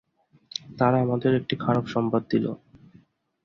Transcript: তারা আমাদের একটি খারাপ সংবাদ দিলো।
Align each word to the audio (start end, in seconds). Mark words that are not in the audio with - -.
তারা 0.77 0.97
আমাদের 1.01 1.31
একটি 1.35 1.55
খারাপ 1.55 1.85
সংবাদ 1.87 2.23
দিলো। 2.29 2.51